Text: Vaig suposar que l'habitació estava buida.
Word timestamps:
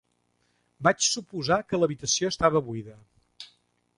Vaig 0.87 1.03
suposar 1.07 1.59
que 1.73 1.81
l'habitació 1.81 2.33
estava 2.35 2.65
buida. 2.71 2.97